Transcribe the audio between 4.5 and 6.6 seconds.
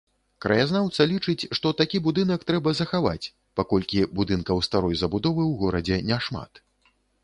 старой забудовы ў горадзе няшмат.